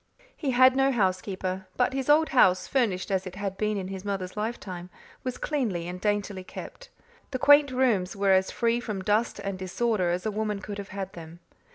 He 0.35 0.49
had 0.49 0.75
no 0.75 0.91
housekeeper; 0.91 1.67
but 1.77 1.93
his 1.93 2.09
old 2.09 2.29
house, 2.29 2.65
furnished 2.67 3.11
as 3.11 3.27
it 3.27 3.35
had 3.35 3.55
been 3.55 3.77
in 3.77 3.89
his 3.89 4.03
mother's 4.03 4.35
lifetime, 4.35 4.89
was 5.23 5.37
cleanly 5.37 5.87
and 5.87 6.01
daintily 6.01 6.43
kept. 6.43 6.89
The 7.29 7.37
quaint 7.37 7.69
rooms 7.69 8.15
were 8.15 8.31
as 8.31 8.49
free 8.49 8.79
from 8.79 9.03
dust 9.03 9.37
and 9.37 9.59
disorder 9.59 10.09
as 10.09 10.25
a 10.25 10.31
woman 10.31 10.59
could 10.59 10.79
have 10.79 10.89
had 10.89 11.13
them. 11.13 11.39